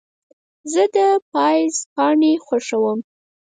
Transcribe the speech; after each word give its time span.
زه 0.71 0.83
د 0.95 0.97
پاییز 1.31 1.77
پاڼې 1.93 2.31
خوښوم. 2.45 2.99